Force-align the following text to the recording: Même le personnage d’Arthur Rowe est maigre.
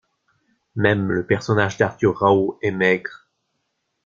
Même 0.75 1.11
le 1.11 1.27
personnage 1.27 1.77
d’Arthur 1.77 2.17
Rowe 2.17 2.57
est 2.63 2.71
maigre. 2.71 3.29